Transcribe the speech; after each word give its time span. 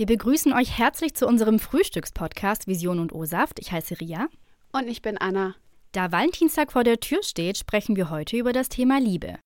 Wir 0.00 0.06
begrüßen 0.06 0.54
euch 0.54 0.78
herzlich 0.78 1.12
zu 1.12 1.26
unserem 1.26 1.58
Frühstückspodcast 1.58 2.66
Vision 2.66 3.00
und 3.00 3.12
O-Saft. 3.12 3.58
Ich 3.60 3.70
heiße 3.70 4.00
Ria. 4.00 4.28
Und 4.72 4.88
ich 4.88 5.02
bin 5.02 5.18
Anna. 5.18 5.56
Da 5.92 6.10
Valentinstag 6.10 6.72
vor 6.72 6.84
der 6.84 7.00
Tür 7.00 7.22
steht, 7.22 7.58
sprechen 7.58 7.96
wir 7.96 8.08
heute 8.08 8.38
über 8.38 8.54
das 8.54 8.70
Thema 8.70 8.98
Liebe. 8.98 9.38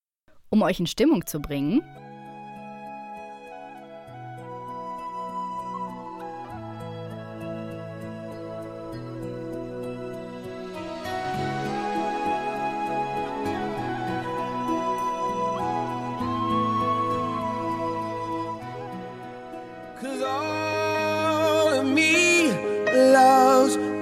Um 0.50 0.62
euch 0.62 0.78
in 0.78 0.86
Stimmung 0.86 1.26
zu 1.26 1.40
bringen, 1.40 1.82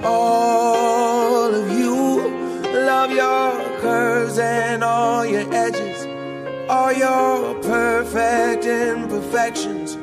all 0.04 1.54
of 1.54 1.70
you. 1.70 2.20
Love 2.72 3.10
your 3.12 3.80
curves 3.80 4.38
and 4.38 4.82
all 4.82 5.24
your 5.24 5.44
edges, 5.52 6.06
all 6.68 6.92
your 6.92 7.54
perfect 7.62 8.64
imperfections. 8.64 9.96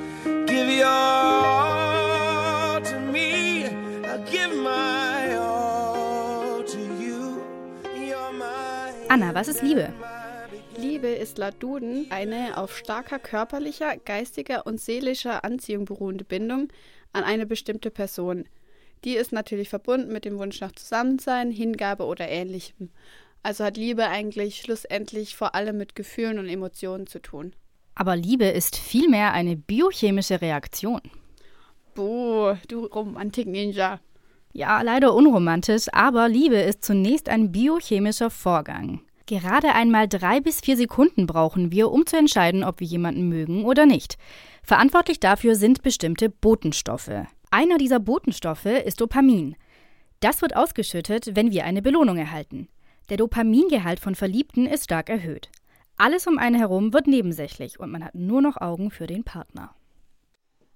Give 0.48 0.70
your 0.70 0.88
all 0.88 2.82
to 2.82 3.00
me. 3.00 3.66
I'll 4.06 4.24
give 4.26 4.56
my 4.56 5.36
all 5.36 6.64
to 6.64 6.80
you. 7.00 7.42
You're 7.96 8.32
my 8.34 8.92
Anna, 9.10 9.34
was 9.34 9.48
ist 9.48 9.62
Liebe? 9.62 9.92
Liebe 10.78 11.08
ist 11.08 11.38
laut 11.38 11.56
Duden 11.60 12.08
eine 12.10 12.58
auf 12.58 12.78
starker 12.78 13.20
körperlicher, 13.20 13.98
geistiger 13.98 14.66
und 14.66 14.80
seelischer 14.80 15.44
Anziehung 15.44 15.86
beruhende 15.86 16.24
Bindung 16.24 16.70
an 17.12 17.24
eine 17.24 17.46
bestimmte 17.46 17.92
Person. 17.92 18.46
Die 19.04 19.16
ist 19.16 19.32
natürlich 19.32 19.70
verbunden 19.70 20.12
mit 20.12 20.26
dem 20.26 20.38
Wunsch 20.38 20.60
nach 20.62 20.74
Zusammensein, 20.74 21.52
Hingabe 21.52 22.06
oder 22.06 22.28
ähnlichem. 22.28 22.90
Also 23.44 23.64
hat 23.64 23.78
Liebe 23.78 24.08
eigentlich 24.08 24.58
schlussendlich 24.58 25.36
vor 25.36 25.56
allem 25.56 25.78
mit 25.78 25.96
Gefühlen 25.96 26.40
und 26.40 26.50
Emotionen 26.50 27.08
zu 27.08 27.22
tun. 27.22 27.54
Aber 27.96 28.16
Liebe 28.16 28.46
ist 28.46 28.76
vielmehr 28.76 29.34
eine 29.34 29.56
biochemische 29.56 30.42
Reaktion. 30.42 31.02
Boah, 31.96 32.58
du 32.68 32.86
Romantik-Ninja. 32.86 34.00
Ja, 34.52 34.82
leider 34.82 35.14
unromantisch, 35.14 35.88
aber 35.92 36.28
Liebe 36.28 36.56
ist 36.56 36.84
zunächst 36.84 37.30
ein 37.30 37.52
biochemischer 37.52 38.30
Vorgang. 38.30 39.02
Gerade 39.26 39.74
einmal 39.74 40.08
drei 40.08 40.40
bis 40.40 40.60
vier 40.60 40.76
Sekunden 40.76 41.28
brauchen 41.28 41.72
wir, 41.72 41.92
um 41.92 42.06
zu 42.08 42.18
entscheiden, 42.18 42.64
ob 42.64 42.80
wir 42.80 42.88
jemanden 42.88 43.30
mögen 43.30 43.64
oder 43.64 43.86
nicht. 43.86 44.18
Verantwortlich 44.64 45.20
dafür 45.20 45.56
sind 45.56 45.84
bestimmte 45.84 46.30
Botenstoffe. 46.30 47.12
Einer 47.52 47.78
dieser 47.78 48.00
Botenstoffe 48.00 48.66
ist 48.66 49.02
Dopamin. 49.02 49.56
Das 50.20 50.42
wird 50.42 50.56
ausgeschüttet, 50.56 51.36
wenn 51.36 51.52
wir 51.52 51.66
eine 51.66 51.82
Belohnung 51.82 52.18
erhalten. 52.18 52.68
Der 53.10 53.18
Dopamingehalt 53.18 54.00
von 54.00 54.14
Verliebten 54.14 54.68
ist 54.68 54.84
stark 54.84 55.10
erhöht. 55.10 55.50
Alles 55.98 56.28
um 56.28 56.38
einen 56.38 56.56
herum 56.56 56.94
wird 56.94 57.08
nebensächlich 57.08 57.80
und 57.80 57.92
man 57.92 58.04
hat 58.06 58.16
nur 58.16 58.42
noch 58.42 58.58
Augen 58.58 58.92
für 58.92 59.08
den 59.08 59.24
Partner. 59.24 59.74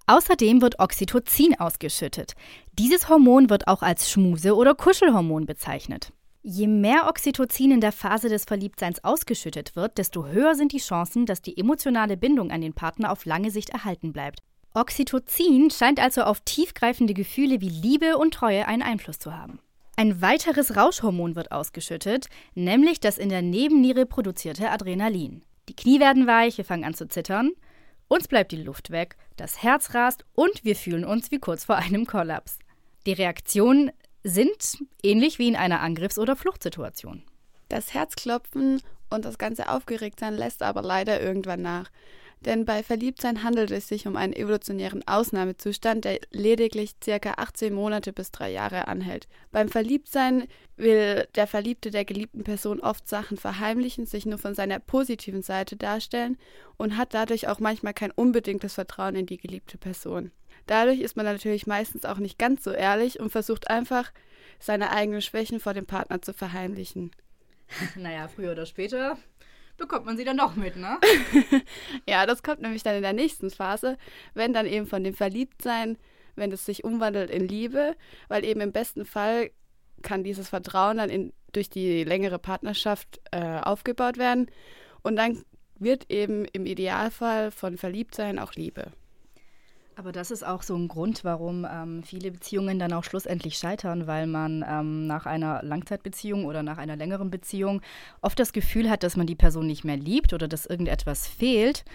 Außerdem 0.07 0.61
wird 0.61 0.79
Oxytocin 0.79 1.59
ausgeschüttet. 1.59 2.33
Dieses 2.77 3.07
Hormon 3.07 3.49
wird 3.49 3.67
auch 3.67 3.83
als 3.83 4.09
Schmuse- 4.09 4.55
oder 4.55 4.75
Kuschelhormon 4.75 5.45
bezeichnet. 5.45 6.11
Je 6.41 6.67
mehr 6.67 7.07
Oxytocin 7.07 7.71
in 7.71 7.81
der 7.81 7.93
Phase 7.93 8.27
des 8.27 8.43
Verliebtseins 8.43 9.01
ausgeschüttet 9.03 9.77
wird, 9.77 9.97
desto 9.97 10.25
höher 10.25 10.55
sind 10.55 10.73
die 10.73 10.79
Chancen, 10.79 11.25
dass 11.25 11.41
die 11.41 11.57
emotionale 11.57 12.17
Bindung 12.17 12.51
an 12.51 12.59
den 12.59 12.73
Partner 12.73 13.11
auf 13.11 13.23
lange 13.25 13.49
Sicht 13.49 13.69
erhalten 13.69 14.11
bleibt. 14.11 14.41
Oxytocin 14.73 15.69
scheint 15.69 15.99
also 15.99 16.23
auf 16.23 16.41
tiefgreifende 16.41 17.13
Gefühle 17.13 17.61
wie 17.61 17.69
Liebe 17.69 18.17
und 18.17 18.33
Treue 18.33 18.67
einen 18.67 18.81
Einfluss 18.81 19.19
zu 19.19 19.37
haben. 19.37 19.59
Ein 19.95 20.21
weiteres 20.21 20.75
Rauschhormon 20.75 21.35
wird 21.35 21.51
ausgeschüttet, 21.51 22.27
nämlich 22.55 22.99
das 22.99 23.19
in 23.19 23.29
der 23.29 23.43
Nebenniere 23.43 24.07
produzierte 24.07 24.71
Adrenalin. 24.71 25.43
Die 25.69 25.75
Knie 25.75 25.99
werden 25.99 26.25
weich, 26.25 26.57
wir 26.57 26.65
fangen 26.65 26.83
an 26.83 26.95
zu 26.95 27.07
zittern, 27.07 27.51
uns 28.07 28.27
bleibt 28.27 28.51
die 28.51 28.63
Luft 28.63 28.89
weg, 28.89 29.15
das 29.37 29.61
Herz 29.61 29.93
rast 29.93 30.25
und 30.33 30.63
wir 30.63 30.75
fühlen 30.75 31.05
uns 31.05 31.29
wie 31.29 31.39
kurz 31.39 31.65
vor 31.65 31.75
einem 31.75 32.07
Kollaps. 32.07 32.57
Die 33.05 33.13
Reaktionen 33.13 33.91
sind 34.23 34.79
ähnlich 35.03 35.37
wie 35.37 35.47
in 35.47 35.55
einer 35.55 35.81
Angriffs- 35.81 36.17
oder 36.17 36.35
Fluchtsituation. 36.35 37.23
Das 37.69 37.93
Herzklopfen 37.93 38.81
und 39.09 39.25
das 39.25 39.37
ganze 39.37 39.69
Aufgeregtsein 39.69 40.35
lässt 40.35 40.63
aber 40.63 40.81
leider 40.81 41.21
irgendwann 41.21 41.61
nach. 41.61 41.91
Denn 42.45 42.65
bei 42.65 42.83
Verliebtsein 42.83 43.43
handelt 43.43 43.71
es 43.71 43.87
sich 43.87 44.05
um 44.05 44.17
einen 44.17 44.33
evolutionären 44.33 45.07
Ausnahmezustand, 45.07 46.03
der 46.03 46.19
lediglich 46.31 46.95
circa 47.01 47.35
18 47.37 47.73
Monate 47.73 48.11
bis 48.11 48.31
drei 48.31 48.51
Jahre 48.51 48.87
anhält. 48.87 49.27
Beim 49.51 49.69
Verliebtsein 49.69 50.47
will 50.75 51.25
der 51.35 51.47
Verliebte 51.47 51.89
der 51.89 52.03
geliebten 52.03 52.43
Person 52.43 52.81
oft 52.81 53.07
Sachen 53.07 53.37
verheimlichen, 53.37 54.05
sich 54.05 54.25
nur 54.25 54.37
von 54.37 54.55
seiner 54.55 54.79
positiven 54.79 55.41
Seite 55.41 55.77
darstellen 55.77 56.37
und 56.77 56.97
hat 56.97 57.13
dadurch 57.13 57.47
auch 57.47 57.59
manchmal 57.59 57.93
kein 57.93 58.11
unbedingtes 58.11 58.73
Vertrauen 58.73 59.15
in 59.15 59.25
die 59.25 59.37
geliebte 59.37 59.77
Person. 59.77 60.31
Dadurch 60.65 60.99
ist 60.99 61.15
man 61.15 61.25
natürlich 61.25 61.67
meistens 61.67 62.05
auch 62.05 62.17
nicht 62.17 62.37
ganz 62.37 62.63
so 62.63 62.71
ehrlich 62.71 63.19
und 63.19 63.29
versucht 63.29 63.69
einfach, 63.69 64.11
seine 64.59 64.91
eigenen 64.91 65.21
Schwächen 65.21 65.59
vor 65.59 65.73
dem 65.73 65.85
Partner 65.85 66.21
zu 66.21 66.33
verheimlichen. 66.33 67.11
Naja, 67.95 68.27
früher 68.27 68.51
oder 68.51 68.65
später 68.65 69.17
bekommt 69.77 70.05
man 70.05 70.17
sie 70.17 70.23
dann 70.23 70.37
doch 70.37 70.55
mit, 70.55 70.75
ne? 70.75 70.99
ja, 72.07 72.25
das 72.25 72.43
kommt 72.43 72.61
nämlich 72.61 72.83
dann 72.83 72.95
in 72.95 73.01
der 73.01 73.13
nächsten 73.13 73.49
Phase, 73.49 73.97
wenn 74.33 74.53
dann 74.53 74.65
eben 74.65 74.87
von 74.87 75.03
dem 75.03 75.13
Verliebtsein, 75.13 75.97
wenn 76.35 76.51
es 76.51 76.65
sich 76.65 76.83
umwandelt 76.83 77.29
in 77.29 77.47
Liebe, 77.47 77.95
weil 78.27 78.45
eben 78.45 78.61
im 78.61 78.71
besten 78.71 79.05
Fall 79.05 79.51
kann 80.01 80.23
dieses 80.23 80.49
Vertrauen 80.49 80.97
dann 80.97 81.09
in, 81.09 81.33
durch 81.51 81.69
die 81.69 82.03
längere 82.03 82.39
Partnerschaft 82.39 83.21
äh, 83.31 83.59
aufgebaut 83.59 84.17
werden 84.17 84.47
und 85.01 85.15
dann 85.15 85.43
wird 85.79 86.09
eben 86.09 86.45
im 86.45 86.65
Idealfall 86.65 87.51
von 87.51 87.77
Verliebtsein 87.77 88.39
auch 88.39 88.53
Liebe. 88.53 88.91
Aber 89.95 90.11
das 90.11 90.31
ist 90.31 90.45
auch 90.45 90.63
so 90.63 90.75
ein 90.75 90.87
Grund, 90.87 91.23
warum 91.23 91.67
ähm, 91.69 92.03
viele 92.03 92.31
Beziehungen 92.31 92.79
dann 92.79 92.93
auch 92.93 93.03
schlussendlich 93.03 93.57
scheitern, 93.57 94.07
weil 94.07 94.25
man 94.25 94.65
ähm, 94.67 95.05
nach 95.05 95.25
einer 95.25 95.61
Langzeitbeziehung 95.63 96.45
oder 96.45 96.63
nach 96.63 96.77
einer 96.77 96.95
längeren 96.95 97.29
Beziehung 97.29 97.81
oft 98.21 98.39
das 98.39 98.53
Gefühl 98.53 98.89
hat, 98.89 99.03
dass 99.03 99.17
man 99.17 99.27
die 99.27 99.35
Person 99.35 99.67
nicht 99.67 99.83
mehr 99.83 99.97
liebt 99.97 100.33
oder 100.33 100.47
dass 100.47 100.65
irgendetwas 100.65 101.27
fehlt, 101.27 101.85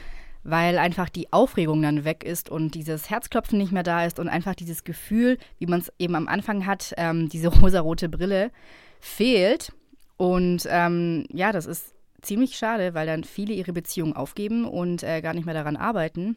weil 0.44 0.78
einfach 0.78 1.08
die 1.08 1.32
Aufregung 1.32 1.82
dann 1.82 2.04
weg 2.04 2.22
ist 2.22 2.50
und 2.50 2.74
dieses 2.76 3.10
Herzklopfen 3.10 3.58
nicht 3.58 3.72
mehr 3.72 3.82
da 3.82 4.04
ist 4.04 4.20
und 4.20 4.28
einfach 4.28 4.54
dieses 4.54 4.84
Gefühl, 4.84 5.36
wie 5.58 5.66
man 5.66 5.80
es 5.80 5.92
eben 5.98 6.14
am 6.14 6.28
Anfang 6.28 6.66
hat, 6.66 6.94
ähm, 6.98 7.28
diese 7.28 7.48
rosarote 7.48 8.08
Brille 8.08 8.52
fehlt. 9.00 9.72
Und 10.16 10.68
ähm, 10.70 11.26
ja, 11.32 11.50
das 11.50 11.66
ist 11.66 11.94
ziemlich 12.22 12.56
schade, 12.56 12.94
weil 12.94 13.06
dann 13.06 13.24
viele 13.24 13.54
ihre 13.54 13.72
Beziehung 13.72 14.14
aufgeben 14.14 14.64
und 14.64 15.02
äh, 15.02 15.20
gar 15.20 15.34
nicht 15.34 15.46
mehr 15.46 15.54
daran 15.54 15.76
arbeiten 15.76 16.36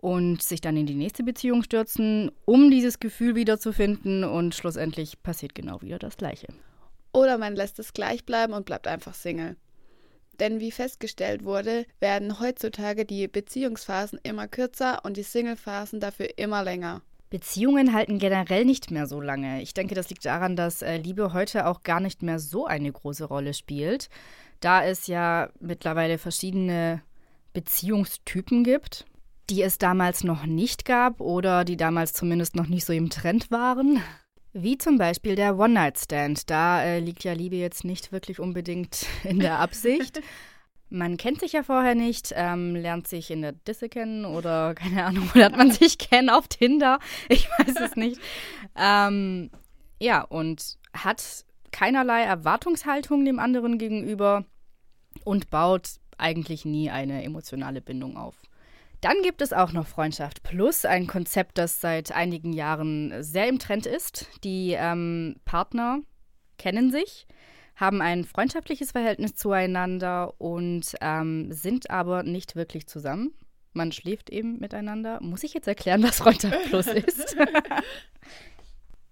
und 0.00 0.42
sich 0.42 0.60
dann 0.60 0.76
in 0.76 0.86
die 0.86 0.94
nächste 0.94 1.22
Beziehung 1.22 1.62
stürzen, 1.62 2.30
um 2.46 2.70
dieses 2.70 3.00
Gefühl 3.00 3.34
wiederzufinden 3.34 4.24
und 4.24 4.54
schlussendlich 4.54 5.22
passiert 5.22 5.54
genau 5.54 5.82
wieder 5.82 5.98
das 5.98 6.16
Gleiche. 6.16 6.48
Oder 7.12 7.36
man 7.36 7.54
lässt 7.54 7.78
es 7.78 7.92
gleich 7.92 8.24
bleiben 8.24 8.54
und 8.54 8.64
bleibt 8.64 8.86
einfach 8.86 9.14
Single. 9.14 9.56
Denn 10.38 10.58
wie 10.58 10.70
festgestellt 10.70 11.44
wurde, 11.44 11.84
werden 11.98 12.40
heutzutage 12.40 13.04
die 13.04 13.28
Beziehungsphasen 13.28 14.18
immer 14.22 14.48
kürzer 14.48 15.04
und 15.04 15.18
die 15.18 15.22
Singlephasen 15.22 16.00
dafür 16.00 16.38
immer 16.38 16.64
länger. 16.64 17.02
Beziehungen 17.28 17.92
halten 17.92 18.18
generell 18.18 18.64
nicht 18.64 18.90
mehr 18.90 19.06
so 19.06 19.20
lange. 19.20 19.60
Ich 19.60 19.74
denke, 19.74 19.94
das 19.94 20.08
liegt 20.08 20.24
daran, 20.24 20.56
dass 20.56 20.80
äh, 20.80 20.96
Liebe 20.96 21.34
heute 21.34 21.66
auch 21.66 21.82
gar 21.82 22.00
nicht 22.00 22.22
mehr 22.22 22.38
so 22.38 22.64
eine 22.64 22.90
große 22.90 23.24
Rolle 23.24 23.52
spielt, 23.52 24.08
da 24.60 24.82
es 24.82 25.06
ja 25.08 25.50
mittlerweile 25.60 26.16
verschiedene 26.16 27.02
Beziehungstypen 27.52 28.64
gibt 28.64 29.04
die 29.50 29.62
es 29.62 29.78
damals 29.78 30.24
noch 30.24 30.46
nicht 30.46 30.84
gab 30.84 31.20
oder 31.20 31.64
die 31.64 31.76
damals 31.76 32.12
zumindest 32.12 32.54
noch 32.54 32.68
nicht 32.68 32.84
so 32.84 32.92
im 32.92 33.10
Trend 33.10 33.50
waren. 33.50 34.00
Wie 34.52 34.78
zum 34.78 34.98
Beispiel 34.98 35.34
der 35.36 35.58
One-Night-Stand. 35.58 36.50
Da 36.50 36.82
äh, 36.82 37.00
liegt 37.00 37.24
ja 37.24 37.32
Liebe 37.32 37.56
jetzt 37.56 37.84
nicht 37.84 38.12
wirklich 38.12 38.40
unbedingt 38.40 39.06
in 39.24 39.38
der 39.38 39.58
Absicht. 39.58 40.20
Man 40.88 41.16
kennt 41.16 41.40
sich 41.40 41.52
ja 41.52 41.62
vorher 41.62 41.94
nicht, 41.94 42.32
ähm, 42.34 42.74
lernt 42.74 43.06
sich 43.06 43.30
in 43.30 43.42
der 43.42 43.52
Disse 43.52 43.88
kennen 43.88 44.24
oder 44.24 44.74
keine 44.76 45.04
Ahnung, 45.04 45.30
wo 45.32 45.38
lernt 45.38 45.56
man 45.56 45.70
sich 45.70 45.98
kennen 45.98 46.30
auf 46.30 46.48
Tinder? 46.48 46.98
Ich 47.28 47.48
weiß 47.48 47.74
es 47.80 47.96
nicht. 47.96 48.20
Ähm, 48.76 49.50
ja, 50.00 50.22
und 50.22 50.78
hat 50.92 51.44
keinerlei 51.72 52.22
Erwartungshaltung 52.22 53.24
dem 53.24 53.38
anderen 53.38 53.78
gegenüber 53.78 54.44
und 55.24 55.50
baut 55.50 55.90
eigentlich 56.18 56.64
nie 56.64 56.90
eine 56.90 57.22
emotionale 57.22 57.80
Bindung 57.80 58.16
auf. 58.16 58.34
Dann 59.00 59.22
gibt 59.22 59.40
es 59.40 59.52
auch 59.52 59.72
noch 59.72 59.86
Freundschaft 59.86 60.42
Plus, 60.42 60.84
ein 60.84 61.06
Konzept, 61.06 61.56
das 61.56 61.80
seit 61.80 62.12
einigen 62.12 62.52
Jahren 62.52 63.22
sehr 63.22 63.48
im 63.48 63.58
Trend 63.58 63.86
ist. 63.86 64.26
Die 64.44 64.76
ähm, 64.78 65.36
Partner 65.44 66.00
kennen 66.58 66.90
sich, 66.90 67.26
haben 67.76 68.02
ein 68.02 68.24
freundschaftliches 68.24 68.92
Verhältnis 68.92 69.34
zueinander 69.34 70.34
und 70.38 70.94
ähm, 71.00 71.50
sind 71.50 71.90
aber 71.90 72.22
nicht 72.24 72.56
wirklich 72.56 72.86
zusammen. 72.86 73.32
Man 73.72 73.92
schläft 73.92 74.28
eben 74.28 74.58
miteinander. 74.58 75.18
Muss 75.22 75.44
ich 75.44 75.54
jetzt 75.54 75.68
erklären, 75.68 76.02
was 76.02 76.18
Freundschaft 76.18 76.64
Plus 76.66 76.86
ist? 76.88 77.36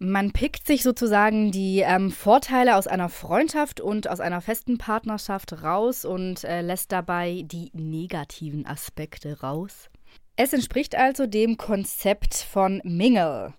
Man 0.00 0.30
pickt 0.30 0.64
sich 0.64 0.84
sozusagen 0.84 1.50
die 1.50 1.80
ähm, 1.80 2.12
Vorteile 2.12 2.76
aus 2.76 2.86
einer 2.86 3.08
Freundschaft 3.08 3.80
und 3.80 4.08
aus 4.08 4.20
einer 4.20 4.40
festen 4.40 4.78
Partnerschaft 4.78 5.64
raus 5.64 6.04
und 6.04 6.44
äh, 6.44 6.60
lässt 6.60 6.92
dabei 6.92 7.42
die 7.44 7.72
negativen 7.74 8.64
Aspekte 8.64 9.40
raus. 9.40 9.90
Es 10.36 10.52
entspricht 10.52 10.94
also 10.94 11.26
dem 11.26 11.56
Konzept 11.56 12.34
von 12.34 12.80
Mingle. 12.84 13.54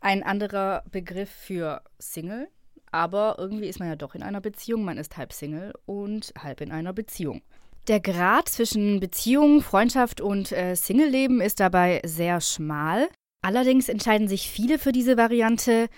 Ein 0.00 0.22
anderer 0.22 0.84
Begriff 0.90 1.28
für 1.28 1.82
Single, 1.98 2.48
aber 2.90 3.36
irgendwie 3.36 3.66
ist 3.66 3.78
man 3.78 3.88
ja 3.88 3.96
doch 3.96 4.14
in 4.14 4.22
einer 4.22 4.40
Beziehung. 4.40 4.84
Man 4.84 4.96
ist 4.96 5.18
halb 5.18 5.34
Single 5.34 5.74
und 5.84 6.32
halb 6.42 6.62
in 6.62 6.72
einer 6.72 6.94
Beziehung. 6.94 7.42
Der 7.88 8.00
Grad 8.00 8.48
zwischen 8.48 9.00
Beziehung, 9.00 9.60
Freundschaft 9.60 10.22
und 10.22 10.50
äh, 10.50 10.74
Single-Leben 10.74 11.42
ist 11.42 11.60
dabei 11.60 12.00
sehr 12.06 12.40
schmal. 12.40 13.08
Allerdings 13.48 13.88
entscheiden 13.88 14.28
sich 14.28 14.50
viele 14.50 14.78
für 14.78 14.92
diese 14.92 15.16
Variante, 15.16 15.88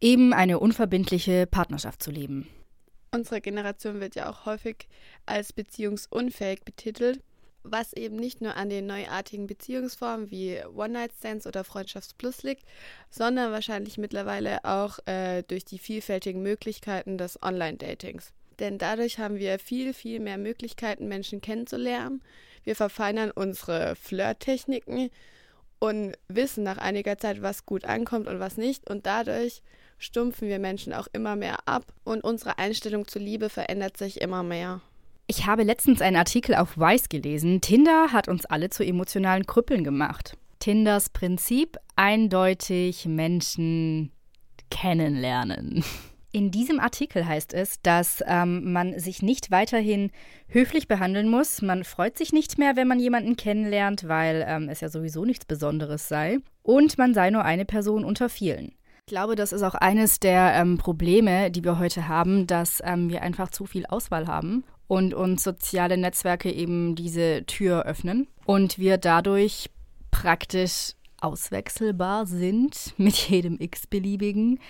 eben 0.00 0.32
eine 0.32 0.60
unverbindliche 0.60 1.48
Partnerschaft 1.48 2.00
zu 2.00 2.12
leben. 2.12 2.46
Unsere 3.10 3.40
Generation 3.40 3.98
wird 3.98 4.14
ja 4.14 4.30
auch 4.30 4.46
häufig 4.46 4.86
als 5.26 5.52
beziehungsunfähig 5.52 6.60
betitelt, 6.64 7.24
was 7.64 7.92
eben 7.92 8.14
nicht 8.14 8.40
nur 8.40 8.54
an 8.54 8.70
den 8.70 8.86
neuartigen 8.86 9.48
Beziehungsformen 9.48 10.30
wie 10.30 10.60
One-Night-Stands 10.72 11.44
oder 11.48 11.64
Freundschaftsplus 11.64 12.44
liegt, 12.44 12.62
sondern 13.10 13.50
wahrscheinlich 13.50 13.98
mittlerweile 13.98 14.64
auch 14.64 15.00
äh, 15.06 15.42
durch 15.42 15.64
die 15.64 15.80
vielfältigen 15.80 16.40
Möglichkeiten 16.40 17.18
des 17.18 17.42
Online-Datings. 17.42 18.32
Denn 18.60 18.78
dadurch 18.78 19.18
haben 19.18 19.40
wir 19.40 19.58
viel, 19.58 19.92
viel 19.92 20.20
mehr 20.20 20.38
Möglichkeiten, 20.38 21.08
Menschen 21.08 21.40
kennenzulernen. 21.40 22.22
Wir 22.62 22.76
verfeinern 22.76 23.32
unsere 23.32 23.96
Flirttechniken 23.96 25.10
und 25.80 26.12
wissen 26.28 26.62
nach 26.62 26.78
einiger 26.78 27.18
Zeit, 27.18 27.42
was 27.42 27.66
gut 27.66 27.84
ankommt 27.84 28.28
und 28.28 28.38
was 28.38 28.56
nicht. 28.56 28.88
Und 28.88 29.06
dadurch 29.06 29.62
stumpfen 29.98 30.48
wir 30.48 30.60
Menschen 30.60 30.92
auch 30.92 31.08
immer 31.12 31.34
mehr 31.34 31.66
ab 31.66 31.92
und 32.04 32.22
unsere 32.22 32.58
Einstellung 32.58 33.08
zur 33.08 33.22
Liebe 33.22 33.48
verändert 33.48 33.96
sich 33.96 34.20
immer 34.20 34.42
mehr. 34.44 34.80
Ich 35.26 35.46
habe 35.46 35.62
letztens 35.62 36.02
einen 36.02 36.16
Artikel 36.16 36.54
auf 36.54 36.76
Weiß 36.78 37.08
gelesen. 37.08 37.60
Tinder 37.60 38.12
hat 38.12 38.28
uns 38.28 38.46
alle 38.46 38.70
zu 38.70 38.84
emotionalen 38.84 39.46
Krüppeln 39.46 39.84
gemacht. 39.84 40.36
Tinders 40.58 41.08
Prinzip 41.08 41.76
eindeutig 41.96 43.06
Menschen 43.06 44.12
kennenlernen. 44.70 45.84
In 46.32 46.52
diesem 46.52 46.78
Artikel 46.78 47.26
heißt 47.26 47.52
es, 47.54 47.80
dass 47.82 48.22
ähm, 48.26 48.72
man 48.72 48.98
sich 48.98 49.20
nicht 49.20 49.50
weiterhin 49.50 50.12
höflich 50.46 50.86
behandeln 50.86 51.28
muss. 51.28 51.60
Man 51.60 51.82
freut 51.82 52.16
sich 52.16 52.32
nicht 52.32 52.56
mehr, 52.56 52.76
wenn 52.76 52.86
man 52.86 53.00
jemanden 53.00 53.36
kennenlernt, 53.36 54.06
weil 54.06 54.44
ähm, 54.46 54.68
es 54.68 54.80
ja 54.80 54.88
sowieso 54.88 55.24
nichts 55.24 55.44
Besonderes 55.44 56.06
sei. 56.06 56.38
Und 56.62 56.98
man 56.98 57.14
sei 57.14 57.30
nur 57.30 57.44
eine 57.44 57.64
Person 57.64 58.04
unter 58.04 58.28
vielen. 58.28 58.72
Ich 59.06 59.12
glaube, 59.12 59.34
das 59.34 59.52
ist 59.52 59.62
auch 59.64 59.74
eines 59.74 60.20
der 60.20 60.54
ähm, 60.54 60.78
Probleme, 60.78 61.50
die 61.50 61.64
wir 61.64 61.80
heute 61.80 62.06
haben, 62.06 62.46
dass 62.46 62.80
ähm, 62.84 63.10
wir 63.10 63.22
einfach 63.22 63.50
zu 63.50 63.66
viel 63.66 63.86
Auswahl 63.86 64.28
haben 64.28 64.62
und 64.86 65.14
uns 65.14 65.42
soziale 65.42 65.96
Netzwerke 65.96 66.52
eben 66.52 66.94
diese 66.94 67.44
Tür 67.46 67.86
öffnen 67.86 68.28
und 68.44 68.78
wir 68.78 68.98
dadurch 68.98 69.68
praktisch 70.12 70.92
auswechselbar 71.20 72.26
sind 72.26 72.94
mit 72.98 73.16
jedem 73.16 73.56
x-beliebigen 73.58 74.60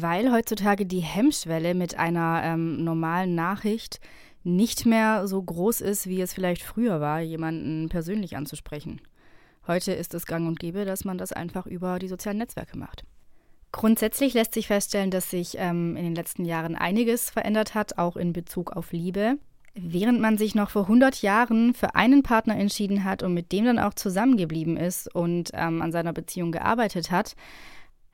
weil 0.00 0.32
heutzutage 0.32 0.86
die 0.86 1.00
Hemmschwelle 1.00 1.74
mit 1.74 1.98
einer 1.98 2.42
ähm, 2.44 2.82
normalen 2.84 3.34
Nachricht 3.34 4.00
nicht 4.44 4.86
mehr 4.86 5.26
so 5.26 5.42
groß 5.42 5.80
ist, 5.80 6.06
wie 6.06 6.20
es 6.20 6.32
vielleicht 6.32 6.62
früher 6.62 7.00
war, 7.00 7.20
jemanden 7.20 7.88
persönlich 7.88 8.36
anzusprechen. 8.36 9.00
Heute 9.66 9.92
ist 9.92 10.14
es 10.14 10.26
gang 10.26 10.48
und 10.48 10.58
gäbe, 10.58 10.84
dass 10.84 11.04
man 11.04 11.18
das 11.18 11.32
einfach 11.32 11.66
über 11.66 11.98
die 11.98 12.08
sozialen 12.08 12.38
Netzwerke 12.38 12.78
macht. 12.78 13.04
Grundsätzlich 13.70 14.32
lässt 14.32 14.54
sich 14.54 14.66
feststellen, 14.66 15.10
dass 15.10 15.30
sich 15.30 15.56
ähm, 15.58 15.94
in 15.96 16.04
den 16.04 16.14
letzten 16.14 16.46
Jahren 16.46 16.74
einiges 16.74 17.28
verändert 17.28 17.74
hat, 17.74 17.98
auch 17.98 18.16
in 18.16 18.32
Bezug 18.32 18.72
auf 18.72 18.92
Liebe. 18.92 19.36
Während 19.74 20.20
man 20.20 20.38
sich 20.38 20.54
noch 20.54 20.70
vor 20.70 20.82
100 20.82 21.20
Jahren 21.20 21.74
für 21.74 21.94
einen 21.94 22.22
Partner 22.22 22.56
entschieden 22.56 23.04
hat 23.04 23.22
und 23.22 23.34
mit 23.34 23.52
dem 23.52 23.66
dann 23.66 23.78
auch 23.78 23.94
zusammengeblieben 23.94 24.76
ist 24.78 25.14
und 25.14 25.50
ähm, 25.52 25.82
an 25.82 25.92
seiner 25.92 26.14
Beziehung 26.14 26.50
gearbeitet 26.50 27.10
hat, 27.10 27.36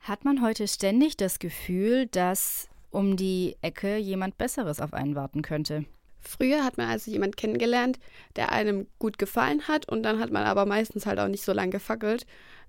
hat 0.07 0.23
man 0.23 0.41
heute 0.41 0.67
ständig 0.67 1.17
das 1.17 1.39
Gefühl, 1.39 2.05
dass 2.05 2.69
um 2.91 3.17
die 3.17 3.57
Ecke 3.61 3.97
jemand 3.97 4.37
Besseres 4.37 4.79
auf 4.79 4.93
einen 4.93 5.15
warten 5.15 5.41
könnte? 5.41 5.85
Früher 6.19 6.63
hat 6.63 6.77
man 6.77 6.87
also 6.87 7.09
jemanden 7.11 7.35
kennengelernt, 7.35 7.99
der 8.35 8.51
einem 8.51 8.87
gut 8.99 9.17
gefallen 9.17 9.67
hat 9.67 9.89
und 9.89 10.03
dann 10.03 10.19
hat 10.19 10.31
man 10.31 10.43
aber 10.43 10.65
meistens 10.65 11.05
halt 11.05 11.19
auch 11.19 11.27
nicht 11.27 11.43
so 11.43 11.53
lange 11.53 11.71
gefackelt. 11.71 12.25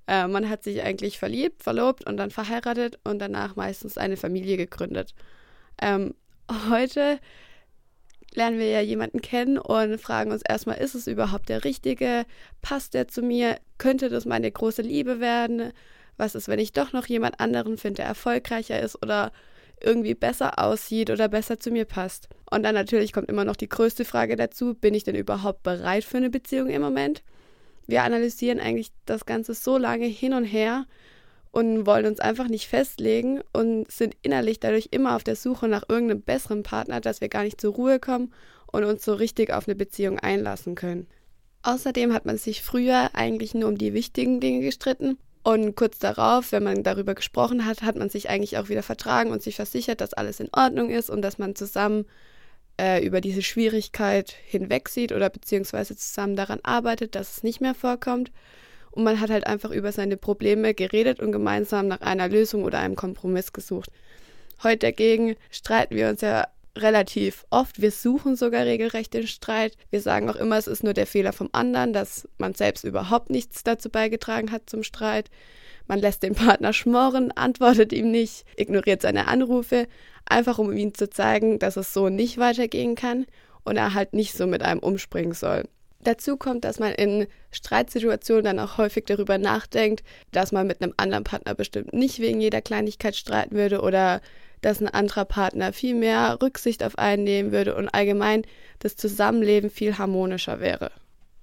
Äh, 0.07 0.27
man 0.29 0.49
hat 0.49 0.63
sich 0.63 0.83
eigentlich 0.83 1.19
verliebt, 1.19 1.63
verlobt 1.63 2.07
und 2.07 2.17
dann 2.17 2.31
verheiratet 2.31 2.99
und 3.05 3.19
danach 3.19 3.55
meistens 3.55 3.99
eine 3.99 4.17
Familie 4.17 4.57
gegründet. 4.57 5.15
Ähm, 5.81 6.15
heute 6.71 7.19
lernen 8.35 8.59
wir 8.59 8.69
ja 8.69 8.81
jemanden 8.81 9.21
kennen 9.21 9.59
und 9.59 10.01
fragen 10.01 10.33
uns 10.33 10.43
erstmal, 10.43 10.79
ist 10.79 10.95
es 10.95 11.07
überhaupt 11.07 11.49
der 11.51 11.65
Richtige? 11.65 12.25
Passt 12.63 12.95
der 12.95 13.09
zu 13.09 13.23
mir? 13.23 13.59
Könnte 13.77 14.09
das 14.09 14.25
meine 14.25 14.51
große 14.51 14.83
Liebe 14.83 15.21
werden? 15.21 15.73
Was 16.17 16.35
ist, 16.35 16.49
wenn 16.49 16.59
ich 16.59 16.73
doch 16.73 16.93
noch 16.93 17.07
jemand 17.07 17.41
anderen 17.41 17.79
finde, 17.79 17.97
der 17.97 18.07
erfolgreicher 18.07 18.81
ist 18.81 19.03
oder 19.03 19.33
irgendwie 19.81 20.15
besser 20.15 20.59
aussieht 20.59 21.11
oder 21.11 21.29
besser 21.29 21.61
zu 21.61 21.71
mir 21.71 21.85
passt. 21.85 22.29
Und 22.51 22.63
dann 22.63 22.75
natürlich 22.75 23.13
kommt 23.13 23.29
immer 23.29 23.45
noch 23.45 23.57
die 23.57 23.69
größte 23.69 24.05
Frage 24.05 24.37
dazu, 24.37 24.75
bin 24.75 24.95
ich 24.95 25.05
denn 25.05 25.15
überhaupt 25.15 25.63
bereit 25.63 26.05
für 26.05 26.17
eine 26.17 26.31
Beziehung 26.31 26.69
im 26.69 26.83
Moment? 26.83 27.23
Wir 27.87 28.03
analysieren 28.03 28.59
eigentlich 28.59 28.91
das 29.05 29.27
Ganze 29.27 29.55
so 29.55 29.79
lange 29.79 30.07
hin 30.07 30.33
und 30.33 30.45
her 30.45 30.87
und 31.53 31.87
wollen 31.87 32.07
uns 32.07 32.21
einfach 32.21 32.49
nicht 32.49 32.67
festlegen 32.67 33.41
und 33.53 33.91
sind 33.91 34.17
innerlich 34.23 34.61
dadurch 34.61 34.89
immer 34.91 35.15
auf 35.15 35.25
der 35.25 35.37
Suche 35.37 35.69
nach 35.69 35.85
irgendeinem 35.89 36.23
besseren 36.23 36.63
Partner, 36.63 37.01
dass 37.01 37.21
wir 37.21 37.29
gar 37.29 37.45
nicht 37.45 37.61
zur 37.61 37.75
Ruhe 37.75 37.99
kommen 37.99 38.33
und 38.67 38.85
uns 38.85 39.05
so 39.05 39.15
richtig 39.15 39.53
auf 39.53 39.69
eine 39.69 39.77
Beziehung 39.77 40.19
einlassen 40.19 40.75
können. 40.75 41.07
Außerdem 41.63 42.13
hat 42.13 42.27
man 42.27 42.39
sich 42.39 42.63
früher 42.63 43.11
eigentlich 43.15 43.55
nur 43.55 43.69
um 43.69 43.79
die 43.79 43.95
wichtigen 43.95 44.41
Dinge 44.41 44.61
gestritten 44.61 45.19
und 45.47 45.77
kurz 45.77 46.01
darauf, 46.01 46.51
wenn 46.51 46.65
man 46.65 46.83
darüber 46.83 47.15
gesprochen 47.15 47.67
hat, 47.67 47.83
hat 47.83 47.95
man 47.95 48.09
sich 48.09 48.29
eigentlich 48.29 48.59
auch 48.59 48.69
wieder 48.69 48.83
vertragen 48.83 49.31
und 49.31 49.45
sich 49.45 49.55
versichert, 49.55 50.01
dass 50.01 50.13
alles 50.13 50.41
in 50.41 50.49
Ordnung 50.51 50.91
ist 50.91 51.09
und 51.09 51.23
dass 51.23 51.39
man 51.39 51.55
zusammen 51.55 52.05
äh, 52.81 53.07
über 53.07 53.21
diese 53.21 53.43
Schwierigkeit 53.43 54.35
hinwegsieht 54.49 55.13
oder 55.13 55.31
beziehungsweise 55.31 55.95
zusammen 55.95 56.35
daran 56.35 56.59
arbeitet, 56.65 57.15
dass 57.15 57.37
es 57.37 57.43
nicht 57.45 57.61
mehr 57.61 57.77
vorkommt. 57.77 58.33
Und 58.91 59.05
man 59.05 59.21
hat 59.21 59.31
halt 59.31 59.47
einfach 59.47 59.71
über 59.71 59.93
seine 59.93 60.17
Probleme 60.17 60.75
geredet 60.75 61.21
und 61.21 61.31
gemeinsam 61.31 61.87
nach 61.87 62.01
einer 62.01 62.29
Lösung 62.29 62.65
oder 62.65 62.81
einem 62.81 62.97
Kompromiss 62.97 63.53
gesucht. 63.53 63.93
Heute 64.65 64.79
dagegen 64.79 65.37
streiten 65.53 65.95
wir 65.95 66.09
uns 66.09 66.23
ja 66.23 66.49
relativ 66.77 67.45
oft. 67.51 67.81
Wir 67.81 67.91
suchen 67.91 68.37
sogar 68.37 68.65
regelrecht 68.65 69.15
den 69.15 69.27
Streit. 69.27 69.77
Wir 69.91 70.01
sagen 70.01 70.31
auch 70.31 70.37
immer, 70.37 70.57
es 70.57 70.67
ist 70.67 70.85
nur 70.85 70.95
der 70.95 71.07
Fehler 71.07 71.33
vom 71.33 71.49
anderen, 71.53 71.93
dass 71.93 72.29
man 72.39 72.55
selbst 72.55 72.85
überhaupt 72.85 73.31
nichts 73.31 73.65
dazu 73.65 73.91
beigetragen 73.91 74.53
hat 74.53 74.69
zum 74.69 74.83
Streit. 74.83 75.31
Man 75.87 75.99
lässt 75.99 76.23
den 76.23 76.35
Partner 76.35 76.73
schmoren, 76.73 77.33
antwortet 77.33 77.93
ihm 77.93 78.11
nicht, 78.11 78.45
ignoriert 78.57 79.03
seine 79.03 79.29
Anrufe, 79.29 79.87
einfach 80.25 80.59
um 80.59 80.73
ihm 80.73 80.95
zu 80.95 81.09
zeigen, 81.09 81.59
dass 81.59 81.77
es 81.77 81.93
so 81.93 82.09
nicht 82.09 82.39
weitergehen 82.39 82.95
kann 82.95 83.27
und 83.65 83.77
er 83.77 83.95
halt 83.95 84.13
nicht 84.13 84.35
so 84.35 84.47
mit 84.47 84.63
einem 84.63 84.81
umspringen 84.81 85.35
soll. 85.35 85.65
Dazu 86.01 86.37
kommt, 86.37 86.65
dass 86.65 86.79
man 86.79 86.93
in 86.93 87.27
Streitsituationen 87.51 88.45
dann 88.45 88.61
auch 88.61 88.79
häufig 88.79 89.07
darüber 89.07 89.39
nachdenkt, 89.39 90.05
dass 90.31 90.53
man 90.53 90.67
mit 90.67 90.81
einem 90.81 90.95
anderen 90.97 91.25
Partner 91.25 91.55
bestimmt 91.55 91.93
nicht 91.93 92.21
wegen 92.21 92.41
jeder 92.41 92.63
Kleinigkeit 92.63 93.17
streiten 93.17 93.57
würde 93.57 93.81
oder 93.81 94.21
dass 94.61 94.81
ein 94.81 94.89
anderer 94.89 95.25
Partner 95.25 95.73
viel 95.73 95.95
mehr 95.95 96.39
Rücksicht 96.43 96.83
auf 96.83 96.99
einen 96.99 97.25
nehmen 97.25 97.53
würde 97.53 97.75
und 97.75 97.89
allgemein 97.89 98.43
das 98.79 98.97
Zusammenleben 98.97 99.71
viel 99.71 99.99
harmonischer 99.99 100.61
wäre. 100.61 100.91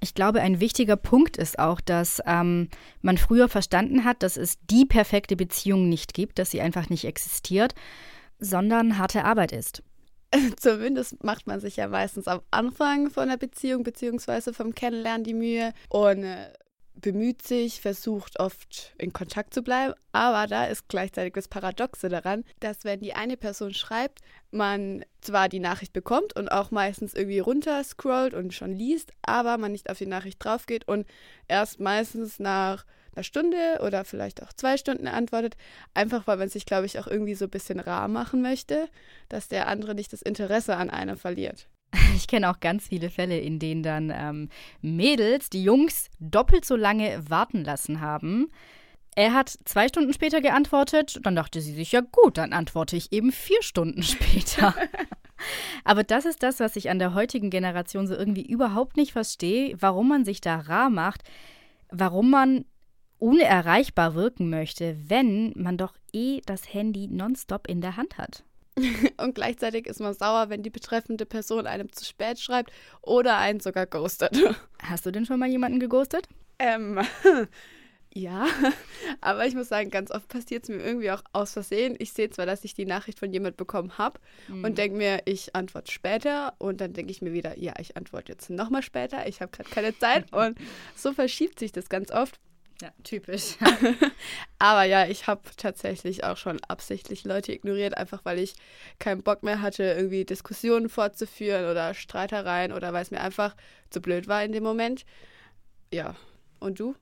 Ich 0.02 0.14
glaube, 0.14 0.42
ein 0.42 0.60
wichtiger 0.60 0.98
Punkt 0.98 1.38
ist 1.38 1.60
auch, 1.60 1.80
dass 1.80 2.22
ähm, 2.26 2.68
man 3.02 3.18
früher 3.18 3.48
verstanden 3.48 4.04
hat, 4.04 4.22
dass 4.22 4.36
es 4.36 4.58
die 4.70 4.86
perfekte 4.86 5.38
Beziehung 5.38 5.88
nicht 5.88 6.14
gibt, 6.14 6.40
dass 6.40 6.52
sie 6.52 6.60
einfach 6.60 6.90
nicht 6.90 7.06
existiert, 7.06 7.74
sondern 8.38 8.98
harte 8.98 9.24
Arbeit 9.24 9.54
ist. 9.54 9.82
Zumindest 10.60 11.24
macht 11.24 11.48
man 11.48 11.60
sich 11.60 11.78
ja 11.78 11.88
meistens 11.88 12.28
am 12.28 12.42
Anfang 12.52 13.12
von 13.12 13.30
der 13.30 13.38
Beziehung 13.38 13.84
beziehungsweise 13.84 14.54
vom 14.54 14.76
Kennenlernen 14.76 15.24
die 15.24 15.34
Mühe 15.34 15.74
und 15.90 16.24
äh, 16.24 16.52
bemüht 17.04 17.44
sich, 17.44 17.82
versucht 17.82 18.40
oft 18.40 18.96
in 18.98 19.14
Kontakt 19.14 19.54
zu 19.54 19.62
bleiben, 19.62 19.94
aber 20.14 20.48
da 20.48 20.66
ist 20.66 20.88
gleichzeitig 20.88 21.34
das 21.34 21.48
Paradoxe 21.48 22.10
daran, 22.10 22.44
dass 22.62 22.86
wenn 22.86 23.02
die 23.02 23.14
eine 23.14 23.38
Person 23.38 23.74
schreibt, 23.74 24.20
man 24.50 25.06
zwar 25.22 25.50
die 25.50 25.60
Nachricht 25.60 25.94
bekommt 25.94 26.36
und 26.36 26.52
auch 26.52 26.72
meistens 26.72 27.14
irgendwie 27.14 27.40
runter 27.40 27.84
scrollt 27.84 28.34
und 28.34 28.54
schon 28.54 28.72
liest, 28.72 29.12
aber 29.22 29.58
man 29.58 29.74
nicht 29.74 29.90
auf 29.90 30.00
die 30.00 30.08
Nachricht 30.08 30.44
drauf 30.44 30.66
geht 30.66 30.88
und 30.88 31.06
erst 31.48 31.80
meistens 31.80 32.40
nach 32.40 32.86
einer 33.16 33.24
Stunde 33.24 33.80
oder 33.84 34.06
vielleicht 34.06 34.42
auch 34.42 34.54
zwei 34.54 34.78
Stunden 34.78 35.08
antwortet, 35.08 35.56
einfach 35.94 36.26
weil 36.26 36.38
man 36.38 36.50
sich, 36.50 36.66
glaube 36.66 36.86
ich, 36.86 36.98
auch 37.00 37.08
irgendwie 37.08 37.36
so 37.36 37.46
ein 37.46 37.52
bisschen 37.52 37.80
rar 37.80 38.08
machen 38.08 38.42
möchte, 38.42 38.88
dass 39.30 39.50
der 39.50 39.68
andere 39.68 39.94
nicht 39.94 40.14
das 40.14 40.22
Interesse 40.22 40.78
an 40.78 40.90
einer 40.90 41.18
verliert. 41.18 41.68
Ich 42.16 42.28
kenne 42.28 42.50
auch 42.50 42.60
ganz 42.60 42.88
viele 42.88 43.10
Fälle, 43.10 43.40
in 43.40 43.60
denen 43.60 43.84
dann 43.84 44.12
ähm, 44.14 44.50
Mädels 44.82 45.50
die 45.50 45.64
Jungs 45.64 46.10
doppelt 46.20 46.66
so 46.66 46.76
lange 46.76 47.24
warten 47.30 47.64
lassen 47.64 48.02
haben. 48.02 48.50
Er 49.16 49.34
hat 49.34 49.50
zwei 49.66 49.88
Stunden 49.88 50.14
später 50.14 50.42
geantwortet. 50.42 51.20
Dann 51.24 51.36
dachte 51.36 51.62
sie 51.62 51.74
sich, 51.74 51.92
ja 51.92 52.02
gut, 52.02 52.38
dann 52.38 52.54
antworte 52.54 52.96
ich 52.96 53.12
eben 53.12 53.32
vier 53.32 53.62
Stunden 53.62 54.04
später. 54.04 54.76
Aber 55.84 56.04
das 56.04 56.26
ist 56.26 56.42
das, 56.42 56.60
was 56.60 56.76
ich 56.76 56.90
an 56.90 57.00
der 57.00 57.14
heutigen 57.14 57.50
Generation 57.50 58.08
so 58.08 58.16
irgendwie 58.16 58.46
überhaupt 58.46 58.98
nicht 58.98 59.12
verstehe, 59.12 59.76
warum 59.80 60.08
man 60.08 60.26
sich 60.26 60.42
da 60.42 60.58
rar 60.58 60.90
macht, 60.90 61.24
warum 61.90 62.30
man 62.30 62.66
unerreichbar 63.20 64.16
wirken 64.16 64.50
möchte, 64.50 64.98
wenn 65.08 65.54
man 65.56 65.78
doch 65.78 65.96
eh 66.12 66.42
das 66.46 66.74
Handy 66.74 67.08
nonstop 67.08 67.68
in 67.68 67.82
der 67.82 67.98
Hand 67.98 68.18
hat. 68.18 68.44
Und 69.18 69.36
gleichzeitig 69.36 69.88
ist 69.88 70.00
man 70.00 70.14
sauer, 70.14 70.50
wenn 70.50 70.64
die 70.64 70.70
betreffende 70.70 71.26
Person 71.26 71.68
einem 71.68 71.92
zu 71.92 72.06
spät 72.06 72.40
schreibt 72.40 72.72
oder 73.02 73.38
einen 73.38 73.60
sogar 73.60 73.86
ghostet. 73.86 74.38
Hast 74.82 75.06
du 75.06 75.12
denn 75.12 75.26
schon 75.26 75.40
mal 75.40 75.50
jemanden 75.50 75.80
geghostet? 75.80 76.28
Ähm, 76.60 77.00
ja, 78.14 78.48
aber 79.22 79.46
ich 79.46 79.56
muss 79.56 79.70
sagen, 79.70 79.90
ganz 79.90 80.12
oft 80.12 80.28
passiert 80.28 80.64
es 80.64 80.70
mir 80.70 80.84
irgendwie 80.84 81.12
auch 81.12 81.24
aus 81.34 81.54
Versehen. 81.54 81.96
Ich 82.00 82.14
sehe 82.14 82.30
zwar, 82.30 82.46
dass 82.46 82.64
ich 82.64 82.74
die 82.74 82.86
Nachricht 82.86 83.20
von 83.20 83.32
jemand 83.32 83.58
bekommen 83.58 83.98
habe 83.98 84.20
mhm. 84.48 84.64
und 84.64 84.78
denke 84.78 84.98
mir, 84.98 85.22
ich 85.26 85.56
antworte 85.56 85.92
später 85.92 86.54
und 86.58 86.82
dann 86.82 86.94
denke 86.94 87.12
ich 87.12 87.22
mir 87.22 87.34
wieder, 87.34 87.58
ja, 87.58 87.74
ich 87.80 87.96
antworte 87.98 88.32
jetzt 88.32 88.50
nochmal 88.50 88.84
später, 88.84 89.28
ich 89.28 89.42
habe 89.42 89.52
gerade 89.52 89.70
keine 89.70 89.98
Zeit 89.98 90.32
und 90.34 90.58
so 90.96 91.14
verschiebt 91.14 91.60
sich 91.60 91.72
das 91.72 91.90
ganz 91.90 92.12
oft. 92.12 92.40
Ja, 92.84 92.92
typisch. 93.02 93.56
Aber 94.60 94.84
ja, 94.84 95.08
ich 95.08 95.28
habe 95.28 95.42
tatsächlich 95.56 96.26
auch 96.26 96.36
schon 96.36 96.60
absichtlich 96.68 97.24
Leute 97.24 97.54
ignoriert, 97.54 97.96
einfach 97.98 98.26
weil 98.26 98.40
ich 98.40 98.56
keinen 99.00 99.24
Bock 99.24 99.42
mehr 99.42 99.62
hatte, 99.62 99.84
irgendwie 99.84 100.26
Diskussionen 100.26 100.90
fortzuführen 100.90 101.72
oder 101.72 101.94
Streitereien 101.94 102.74
oder 102.74 102.92
weil 102.92 103.04
es 103.04 103.12
mir 103.12 103.22
einfach 103.22 103.56
zu 103.90 104.02
blöd 104.02 104.28
war 104.28 104.44
in 104.44 104.52
dem 104.52 104.64
Moment. 104.64 105.06
Ja. 105.94 106.18
Und 106.60 106.82
du? 106.82 106.94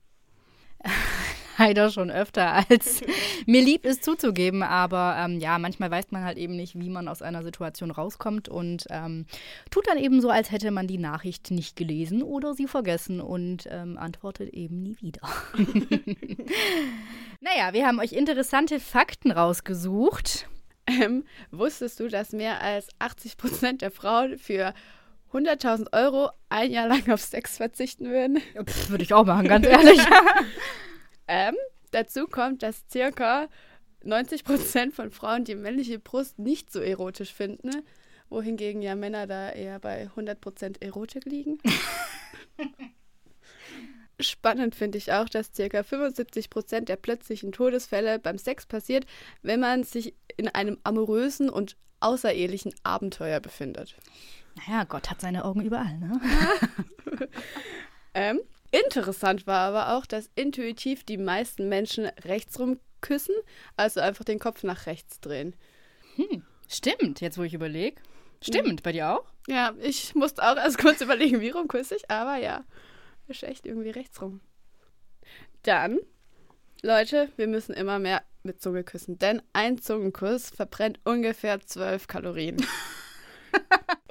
leider 1.62 1.92
schon 1.92 2.10
öfter, 2.10 2.66
als 2.70 3.02
mir 3.46 3.62
lieb 3.62 3.86
ist 3.86 4.04
zuzugeben. 4.04 4.64
Aber 4.64 5.16
ähm, 5.18 5.40
ja, 5.40 5.58
manchmal 5.60 5.92
weiß 5.92 6.12
man 6.12 6.24
halt 6.24 6.38
eben 6.38 6.56
nicht, 6.56 6.80
wie 6.80 6.90
man 6.90 7.08
aus 7.08 7.22
einer 7.22 7.44
Situation 7.44 7.92
rauskommt 7.92 8.50
und 8.50 8.86
ähm, 8.90 9.26
tut 9.70 9.88
dann 9.88 9.98
eben 9.98 10.22
so, 10.22 10.30
als 10.30 10.52
hätte 10.52 10.72
man 10.72 10.88
die 10.88 10.98
Nachricht 10.98 11.52
nicht 11.52 11.76
gelesen 11.76 12.24
oder 12.24 12.54
sie 12.54 12.68
vergessen 12.68 13.22
und 13.22 13.68
ähm, 13.70 13.98
antwortet 13.98 14.54
eben 14.54 14.82
nie 14.82 14.98
wieder. 15.00 15.22
naja, 17.42 17.74
wir 17.74 17.86
haben 17.86 18.00
euch 18.00 18.14
interessante 18.14 18.80
Fakten 18.80 19.32
rausgesucht. 19.32 20.48
Ähm, 20.88 21.26
wusstest 21.52 22.00
du, 22.00 22.08
dass 22.08 22.32
mehr 22.32 22.62
als 22.62 22.88
80 22.98 23.38
Prozent 23.38 23.82
der 23.82 23.92
Frauen 23.92 24.40
für 24.40 24.74
100.000 25.32 25.94
Euro 25.94 26.32
ein 26.50 26.72
Jahr 26.72 26.88
lang 26.88 27.10
auf 27.12 27.22
Sex 27.22 27.58
verzichten 27.58 28.10
würden? 28.10 28.42
Würde 28.90 29.04
ich 29.04 29.14
auch 29.14 29.26
machen, 29.26 29.48
ganz 29.48 29.68
ehrlich. 29.68 30.02
Ähm, 31.34 31.56
dazu 31.92 32.28
kommt, 32.28 32.62
dass 32.62 32.84
circa 32.92 33.48
90 34.04 34.44
Prozent 34.44 34.94
von 34.94 35.12
Frauen 35.12 35.46
die 35.46 35.56
männliche 35.56 35.98
Brust 35.98 36.38
nicht 36.40 36.70
so 36.74 36.82
erotisch 36.82 37.34
finden, 37.34 37.72
wohingegen 38.30 38.82
ja 38.82 38.96
Männer 38.96 39.28
da 39.28 39.50
eher 39.50 39.80
bei 39.80 40.02
100 40.02 40.42
Prozent 40.42 40.82
Erotik 40.82 41.24
liegen. 41.24 41.58
Spannend 44.20 44.76
finde 44.76 44.98
ich 44.98 45.14
auch, 45.14 45.30
dass 45.30 45.54
ca. 45.54 45.84
75 45.84 46.50
Prozent 46.50 46.90
der 46.90 46.98
plötzlichen 46.98 47.54
Todesfälle 47.54 48.20
beim 48.20 48.38
Sex 48.38 48.66
passiert, 48.66 49.06
wenn 49.42 49.62
man 49.62 49.86
sich 49.86 50.14
in 50.36 50.50
einem 50.50 50.80
amorösen 50.84 51.50
und 51.50 51.78
außerehelichen 52.02 52.76
Abenteuer 52.84 53.40
befindet. 53.40 53.96
Naja, 54.56 54.84
Gott 54.84 55.10
hat 55.10 55.22
seine 55.22 55.46
Augen 55.46 55.62
überall, 55.62 55.98
ne? 55.98 56.20
ähm, 58.14 58.42
Interessant 58.72 59.48
war 59.48 59.68
aber 59.68 59.98
auch, 59.98 60.06
dass 60.06 60.30
intuitiv 60.36 61.04
die 61.04 61.18
meisten 61.18 61.68
Menschen 61.68 62.06
rechtsrum 62.24 62.80
küssen, 63.02 63.36
also 63.76 64.00
einfach 64.00 64.24
den 64.24 64.40
Kopf 64.40 64.64
nach 64.64 64.86
rechts 64.86 65.20
drehen. 65.20 65.56
Hm, 66.16 66.44
stimmt, 66.68 67.20
jetzt 67.20 67.38
wo 67.38 67.44
ich 67.44 67.54
überlege. 67.54 68.02
Stimmt, 68.42 68.68
mhm. 68.68 68.84
bei 68.84 68.92
dir 68.94 69.12
auch? 69.12 69.26
Ja, 69.48 69.74
ich 69.82 70.16
musste 70.16 70.44
auch 70.44 70.56
erst 70.56 70.78
kurz 70.78 71.02
überlegen, 71.02 71.42
wie 71.42 71.50
rum 71.50 71.68
küsse 71.68 71.96
ich, 71.96 72.10
aber 72.10 72.38
ja, 72.38 72.64
ist 73.28 73.44
echt 73.44 73.66
irgendwie 73.66 73.90
rechtsrum. 73.90 74.40
Dann, 75.64 76.00
Leute, 76.82 77.30
wir 77.36 77.48
müssen 77.48 77.74
immer 77.74 78.00
mehr 78.00 78.24
mit 78.44 78.62
Zunge 78.62 78.84
küssen, 78.84 79.20
denn 79.20 79.42
ein 79.54 79.80
Zungenkuss 79.80 80.50
verbrennt 80.50 81.00
ungefähr 81.04 81.60
12 81.60 82.08
Kalorien. 82.08 82.58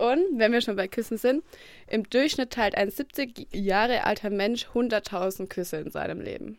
Und 0.01 0.39
wenn 0.39 0.51
wir 0.51 0.63
schon 0.63 0.77
bei 0.77 0.89
Küssen 0.89 1.19
sind, 1.19 1.45
im 1.87 2.09
Durchschnitt 2.09 2.53
teilt 2.53 2.75
ein 2.75 2.91
70 2.91 3.49
Jahre 3.53 4.05
alter 4.05 4.31
Mensch 4.31 4.65
100.000 4.69 5.47
Küsse 5.49 5.77
in 5.77 5.91
seinem 5.91 6.23
Leben. 6.23 6.57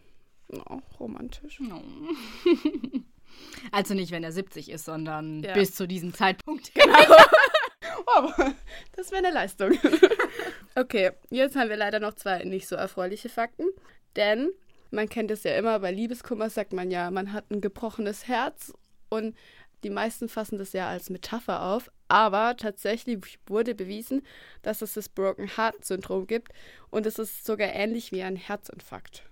Oh, 0.69 0.79
romantisch. 0.99 1.59
Oh. 1.61 2.49
Also 3.71 3.95
nicht, 3.95 4.11
wenn 4.11 4.23
er 4.23 4.31
70 4.31 4.69
ist, 4.69 4.85
sondern 4.85 5.41
ja. 5.41 5.53
bis 5.53 5.73
zu 5.73 5.87
diesem 5.87 6.13
Zeitpunkt. 6.13 6.71
Genau. 6.75 6.99
oh, 8.05 8.31
das 8.95 9.11
wäre 9.11 9.25
eine 9.25 9.33
Leistung. 9.33 9.71
okay, 10.75 11.11
jetzt 11.31 11.55
haben 11.55 11.69
wir 11.69 11.77
leider 11.77 11.99
noch 11.99 12.13
zwei 12.13 12.43
nicht 12.43 12.67
so 12.67 12.75
erfreuliche 12.75 13.29
Fakten. 13.29 13.65
Denn 14.15 14.51
man 14.91 15.09
kennt 15.09 15.31
es 15.31 15.43
ja 15.43 15.55
immer, 15.55 15.79
bei 15.79 15.91
Liebeskummer 15.91 16.49
sagt 16.51 16.73
man 16.73 16.91
ja, 16.91 17.09
man 17.09 17.33
hat 17.33 17.49
ein 17.49 17.61
gebrochenes 17.61 18.27
Herz 18.27 18.73
und 19.09 19.35
die 19.83 19.89
meisten 19.89 20.29
fassen 20.29 20.57
das 20.57 20.73
ja 20.73 20.87
als 20.87 21.09
Metapher 21.09 21.63
auf, 21.63 21.91
aber 22.07 22.55
tatsächlich 22.57 23.39
wurde 23.45 23.75
bewiesen, 23.75 24.23
dass 24.61 24.81
es 24.81 24.93
das 24.93 25.09
Broken 25.09 25.55
Heart 25.57 25.85
Syndrom 25.85 26.27
gibt 26.27 26.51
und 26.89 27.05
es 27.05 27.19
ist 27.19 27.45
sogar 27.45 27.69
ähnlich 27.73 28.11
wie 28.11 28.23
ein 28.23 28.35
Herzinfarkt. 28.35 29.23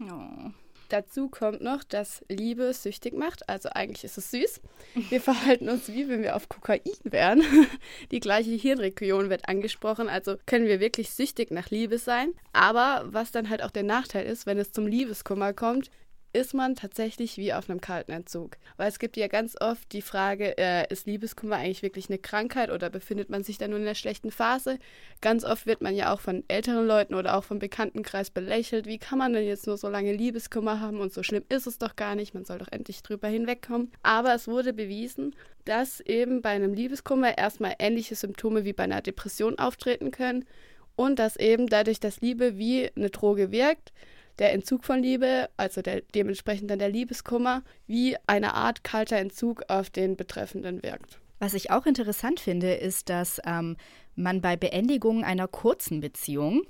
Oh. 0.00 0.50
Dazu 0.88 1.28
kommt 1.28 1.62
noch, 1.62 1.82
dass 1.82 2.24
Liebe 2.28 2.72
süchtig 2.72 3.12
macht. 3.12 3.48
Also 3.48 3.70
eigentlich 3.70 4.04
ist 4.04 4.18
es 4.18 4.30
süß. 4.30 4.60
Wir 5.08 5.20
verhalten 5.20 5.68
uns 5.68 5.88
wie 5.88 6.08
wenn 6.08 6.22
wir 6.22 6.36
auf 6.36 6.48
Kokain 6.48 6.80
wären. 7.02 7.42
Die 8.12 8.20
gleiche 8.20 8.52
Hirnregion 8.52 9.28
wird 9.28 9.48
angesprochen. 9.48 10.08
Also 10.08 10.36
können 10.46 10.66
wir 10.66 10.78
wirklich 10.78 11.10
süchtig 11.10 11.50
nach 11.50 11.70
Liebe 11.70 11.98
sein. 11.98 12.32
Aber 12.52 13.04
was 13.06 13.32
dann 13.32 13.50
halt 13.50 13.62
auch 13.62 13.72
der 13.72 13.82
Nachteil 13.82 14.26
ist, 14.26 14.46
wenn 14.46 14.58
es 14.58 14.72
zum 14.72 14.86
Liebeskummer 14.86 15.52
kommt, 15.52 15.90
ist 16.32 16.54
man 16.54 16.74
tatsächlich 16.74 17.36
wie 17.38 17.52
auf 17.52 17.70
einem 17.70 17.80
kalten 17.80 18.12
Entzug. 18.12 18.56
Weil 18.76 18.88
es 18.88 18.98
gibt 18.98 19.16
ja 19.16 19.28
ganz 19.28 19.56
oft 19.60 19.90
die 19.92 20.02
Frage, 20.02 20.56
äh, 20.58 20.86
ist 20.92 21.06
Liebeskummer 21.06 21.56
eigentlich 21.56 21.82
wirklich 21.82 22.10
eine 22.10 22.18
Krankheit 22.18 22.70
oder 22.70 22.90
befindet 22.90 23.30
man 23.30 23.42
sich 23.42 23.58
da 23.58 23.68
nur 23.68 23.78
in 23.78 23.84
einer 23.84 23.94
schlechten 23.94 24.30
Phase? 24.30 24.78
Ganz 25.20 25.44
oft 25.44 25.66
wird 25.66 25.80
man 25.80 25.94
ja 25.94 26.12
auch 26.12 26.20
von 26.20 26.44
älteren 26.48 26.86
Leuten 26.86 27.14
oder 27.14 27.36
auch 27.36 27.44
vom 27.44 27.58
Bekanntenkreis 27.58 28.30
belächelt. 28.30 28.86
Wie 28.86 28.98
kann 28.98 29.18
man 29.18 29.32
denn 29.32 29.46
jetzt 29.46 29.66
nur 29.66 29.78
so 29.78 29.88
lange 29.88 30.12
Liebeskummer 30.12 30.80
haben 30.80 31.00
und 31.00 31.12
so 31.12 31.22
schlimm 31.22 31.44
ist 31.48 31.66
es 31.66 31.78
doch 31.78 31.96
gar 31.96 32.14
nicht, 32.14 32.34
man 32.34 32.44
soll 32.44 32.58
doch 32.58 32.70
endlich 32.70 33.02
drüber 33.02 33.28
hinwegkommen. 33.28 33.90
Aber 34.02 34.34
es 34.34 34.46
wurde 34.46 34.72
bewiesen, 34.72 35.34
dass 35.64 36.00
eben 36.00 36.42
bei 36.42 36.50
einem 36.50 36.74
Liebeskummer 36.74 37.36
erstmal 37.36 37.74
ähnliche 37.78 38.14
Symptome 38.14 38.64
wie 38.64 38.72
bei 38.72 38.84
einer 38.84 39.02
Depression 39.02 39.58
auftreten 39.58 40.10
können 40.10 40.44
und 40.96 41.18
dass 41.18 41.36
eben 41.36 41.68
dadurch, 41.68 42.00
dass 42.00 42.20
Liebe 42.20 42.56
wie 42.56 42.90
eine 42.96 43.10
Droge 43.10 43.50
wirkt, 43.52 43.92
der 44.38 44.52
Entzug 44.52 44.84
von 44.84 45.02
Liebe, 45.02 45.48
also 45.56 45.82
der, 45.82 46.02
dementsprechend 46.14 46.70
dann 46.70 46.78
der 46.78 46.88
Liebeskummer, 46.88 47.62
wie 47.86 48.16
eine 48.26 48.54
Art 48.54 48.84
kalter 48.84 49.16
Entzug 49.16 49.62
auf 49.68 49.90
den 49.90 50.16
Betreffenden 50.16 50.82
wirkt. 50.82 51.20
Was 51.38 51.54
ich 51.54 51.70
auch 51.70 51.86
interessant 51.86 52.40
finde, 52.40 52.74
ist, 52.74 53.08
dass 53.08 53.40
ähm, 53.46 53.76
man 54.14 54.40
bei 54.40 54.56
Beendigung 54.56 55.22
einer 55.22 55.48
kurzen 55.48 56.00
Beziehung, 56.00 56.62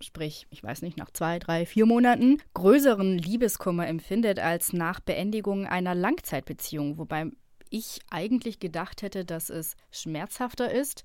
sprich, 0.00 0.46
ich 0.50 0.62
weiß 0.62 0.82
nicht, 0.82 0.98
nach 0.98 1.10
zwei, 1.10 1.38
drei, 1.38 1.64
vier 1.64 1.86
Monaten, 1.86 2.38
größeren 2.54 3.16
Liebeskummer 3.16 3.86
empfindet 3.86 4.38
als 4.38 4.72
nach 4.72 5.00
Beendigung 5.00 5.66
einer 5.66 5.94
Langzeitbeziehung, 5.94 6.98
wobei 6.98 7.26
ich 7.70 8.00
eigentlich 8.10 8.60
gedacht 8.60 9.02
hätte, 9.02 9.24
dass 9.24 9.50
es 9.50 9.76
schmerzhafter 9.90 10.70
ist, 10.70 11.02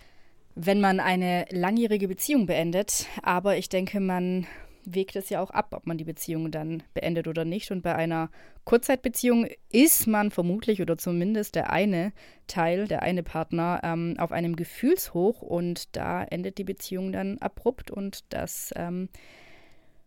wenn 0.55 0.81
man 0.81 0.99
eine 0.99 1.45
langjährige 1.49 2.07
Beziehung 2.07 2.45
beendet. 2.45 3.07
Aber 3.23 3.57
ich 3.57 3.69
denke, 3.69 3.99
man 3.99 4.45
wägt 4.85 5.15
es 5.15 5.29
ja 5.29 5.41
auch 5.41 5.51
ab, 5.51 5.73
ob 5.73 5.85
man 5.85 5.97
die 5.97 6.03
Beziehung 6.03 6.51
dann 6.51 6.83
beendet 6.93 7.27
oder 7.27 7.45
nicht. 7.45 7.71
Und 7.71 7.81
bei 7.81 7.95
einer 7.95 8.29
Kurzzeitbeziehung 8.65 9.47
ist 9.71 10.07
man 10.07 10.31
vermutlich 10.31 10.81
oder 10.81 10.97
zumindest 10.97 11.55
der 11.55 11.71
eine 11.71 12.13
Teil, 12.47 12.87
der 12.87 13.01
eine 13.01 13.23
Partner 13.23 13.79
ähm, 13.83 14.15
auf 14.17 14.31
einem 14.31 14.55
Gefühlshoch 14.55 15.41
und 15.41 15.95
da 15.95 16.23
endet 16.23 16.57
die 16.57 16.63
Beziehung 16.63 17.11
dann 17.11 17.37
abrupt 17.39 17.91
und 17.91 18.25
das 18.33 18.71
ähm, 18.75 19.09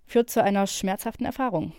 führt 0.06 0.30
zu 0.30 0.42
einer 0.42 0.66
schmerzhaften 0.66 1.26
Erfahrung. 1.26 1.72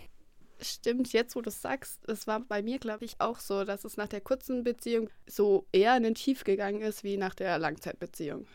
Stimmt, 0.60 1.12
jetzt 1.12 1.36
wo 1.36 1.42
du 1.42 1.50
es 1.50 1.60
sagst, 1.60 2.08
es 2.08 2.26
war 2.26 2.40
bei 2.40 2.62
mir, 2.62 2.78
glaube 2.78 3.04
ich, 3.04 3.20
auch 3.20 3.40
so, 3.40 3.64
dass 3.64 3.84
es 3.84 3.98
nach 3.98 4.08
der 4.08 4.22
kurzen 4.22 4.64
Beziehung 4.64 5.10
so 5.26 5.66
eher 5.70 5.96
in 5.96 6.02
den 6.02 6.14
Tief 6.14 6.44
gegangen 6.44 6.80
ist 6.80 7.04
wie 7.04 7.18
nach 7.18 7.34
der 7.34 7.58
Langzeitbeziehung. 7.58 8.46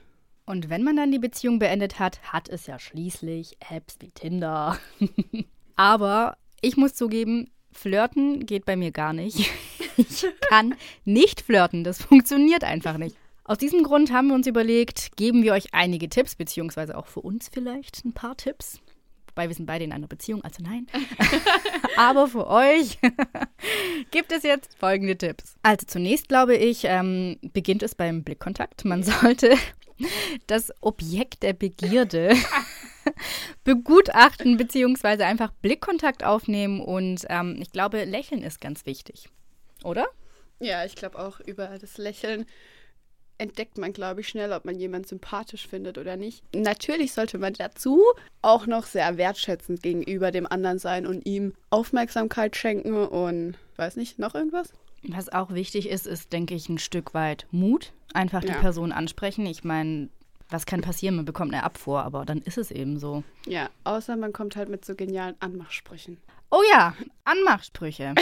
Und 0.51 0.69
wenn 0.69 0.83
man 0.83 0.97
dann 0.97 1.13
die 1.13 1.17
Beziehung 1.17 1.59
beendet 1.59 1.97
hat, 1.97 2.21
hat 2.23 2.49
es 2.49 2.67
ja 2.67 2.77
schließlich 2.77 3.55
Apps 3.69 3.95
wie 4.01 4.11
Tinder. 4.11 4.77
Aber 5.77 6.35
ich 6.59 6.75
muss 6.75 6.93
zugeben, 6.93 7.49
flirten 7.71 8.45
geht 8.45 8.65
bei 8.65 8.75
mir 8.75 8.91
gar 8.91 9.13
nicht. 9.13 9.49
Ich 9.97 10.25
kann 10.49 10.75
nicht 11.03 11.41
flirten, 11.41 11.83
das 11.83 12.01
funktioniert 12.01 12.63
einfach 12.63 12.97
nicht. 12.97 13.17
Aus 13.43 13.57
diesem 13.57 13.83
Grund 13.83 14.11
haben 14.11 14.29
wir 14.29 14.35
uns 14.35 14.47
überlegt, 14.47 15.15
geben 15.17 15.43
wir 15.43 15.51
euch 15.51 15.73
einige 15.73 16.07
Tipps, 16.07 16.35
beziehungsweise 16.35 16.97
auch 16.97 17.07
für 17.07 17.19
uns 17.19 17.49
vielleicht 17.51 18.03
ein 18.05 18.13
paar 18.13 18.35
Tipps. 18.37 18.79
Wobei 19.27 19.47
wir 19.47 19.55
sind 19.55 19.65
beide 19.65 19.83
in 19.83 19.91
einer 19.91 20.07
Beziehung, 20.07 20.43
also 20.43 20.63
nein. 20.63 20.87
Aber 21.97 22.27
für 22.27 22.47
euch 22.47 22.99
gibt 24.11 24.31
es 24.31 24.43
jetzt 24.43 24.77
folgende 24.77 25.17
Tipps. 25.17 25.55
Also 25.61 25.85
zunächst 25.85 26.29
glaube 26.29 26.55
ich, 26.55 26.83
ähm, 26.85 27.37
beginnt 27.53 27.83
es 27.83 27.95
beim 27.95 28.23
Blickkontakt. 28.23 28.85
Man 28.85 29.03
sollte 29.03 29.55
das 30.47 30.71
Objekt 30.81 31.43
der 31.43 31.53
Begierde 31.53 32.35
begutachten, 33.63 34.57
beziehungsweise 34.57 35.25
einfach 35.25 35.51
Blickkontakt 35.61 36.23
aufnehmen. 36.23 36.81
Und 36.81 37.25
ähm, 37.29 37.57
ich 37.59 37.71
glaube, 37.71 38.03
Lächeln 38.03 38.43
ist 38.43 38.61
ganz 38.61 38.85
wichtig. 38.85 39.29
Oder? 39.83 40.07
Ja, 40.59 40.85
ich 40.85 40.95
glaube 40.95 41.19
auch 41.19 41.39
über 41.39 41.67
das 41.79 41.97
Lächeln 41.97 42.45
entdeckt 43.41 43.79
man, 43.79 43.91
glaube 43.91 44.21
ich, 44.21 44.27
schnell, 44.27 44.53
ob 44.53 44.65
man 44.65 44.77
jemanden 44.77 45.07
sympathisch 45.07 45.67
findet 45.67 45.97
oder 45.97 46.15
nicht. 46.15 46.43
Natürlich 46.55 47.11
sollte 47.13 47.39
man 47.39 47.53
dazu 47.53 48.03
auch 48.43 48.67
noch 48.67 48.85
sehr 48.85 49.17
wertschätzend 49.17 49.81
gegenüber 49.81 50.29
dem 50.29 50.45
anderen 50.45 50.77
sein 50.77 51.07
und 51.07 51.25
ihm 51.25 51.53
Aufmerksamkeit 51.71 52.55
schenken 52.55 52.93
und 52.93 53.55
weiß 53.77 53.95
nicht, 53.95 54.19
noch 54.19 54.35
irgendwas? 54.35 54.71
Was 55.07 55.29
auch 55.29 55.51
wichtig 55.51 55.89
ist, 55.89 56.05
ist, 56.07 56.31
denke 56.33 56.53
ich, 56.55 56.69
ein 56.69 56.77
Stück 56.77 57.13
weit 57.13 57.47
Mut. 57.51 57.91
Einfach 58.13 58.41
die 58.41 58.47
Ja. 58.49 58.59
Person 58.59 58.91
ansprechen. 58.91 59.45
Ich 59.45 59.63
meine, 59.63 60.09
was 60.49 60.65
kann 60.65 60.81
passieren? 60.81 61.15
Man 61.15 61.25
bekommt 61.25 61.53
eine 61.53 61.63
Abfuhr, 61.63 62.03
aber 62.03 62.25
dann 62.25 62.39
ist 62.39 62.57
es 62.57 62.71
eben 62.71 62.99
so. 62.99 63.23
Ja, 63.47 63.69
außer 63.83 64.15
man 64.17 64.33
kommt 64.33 64.55
halt 64.55 64.69
mit 64.69 64.85
so 64.85 64.95
genialen 64.95 65.35
Anmachsprüchen. 65.39 66.17
Oh 66.51 66.61
ja, 66.73 66.93
Anmachsprüche. 67.23 68.13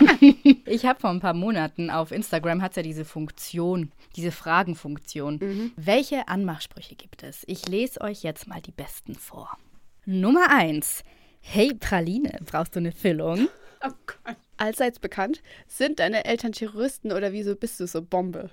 ich 0.66 0.84
habe 0.84 1.00
vor 1.00 1.10
ein 1.10 1.20
paar 1.20 1.34
Monaten 1.34 1.88
auf 1.90 2.10
Instagram 2.10 2.60
hat 2.60 2.74
ja 2.76 2.82
diese 2.82 3.04
Funktion, 3.04 3.92
diese 4.16 4.32
Fragenfunktion. 4.32 5.72
Welche 5.76 6.26
Anmachsprüche 6.26 6.96
gibt 6.96 7.22
es? 7.22 7.44
Ich 7.46 7.68
lese 7.68 8.00
euch 8.00 8.24
jetzt 8.24 8.48
mal 8.48 8.60
die 8.60 8.72
besten 8.72 9.14
vor. 9.14 9.56
Nummer 10.04 10.50
eins. 10.50 11.04
Hey 11.40 11.72
Praline, 11.74 12.40
brauchst 12.44 12.74
du 12.74 12.80
eine 12.80 12.90
Füllung? 12.90 13.48
Oh 13.84 13.90
Gott. 14.06 14.36
Allseits 14.56 14.98
bekannt, 14.98 15.42
sind 15.66 15.98
deine 15.98 16.24
Eltern 16.24 16.52
Terroristen 16.52 17.12
oder 17.12 17.32
wieso 17.32 17.54
bist 17.56 17.78
du 17.78 17.86
so 17.86 18.02
Bombe? 18.02 18.50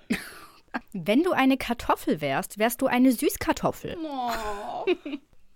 Wenn 0.92 1.24
du 1.24 1.32
eine 1.32 1.58
Kartoffel 1.58 2.20
wärst, 2.20 2.58
wärst 2.58 2.82
du 2.82 2.88
eine 2.88 3.12
Süßkartoffel. 3.12 3.98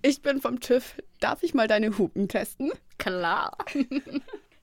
Ich 0.02 0.22
bin 0.22 0.40
vom 0.42 0.60
TÜV. 0.60 0.96
Darf 1.20 1.44
ich 1.44 1.54
mal 1.54 1.68
deine 1.68 1.98
Hupen 1.98 2.28
testen? 2.30 2.72
Klar. 2.98 3.58